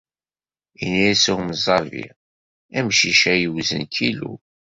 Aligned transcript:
Inna-as 0.83 1.23
umẓabi: 1.35 2.05
Amcic-a 2.77 3.33
yewzen 3.41 3.83
kilu. 3.93 4.33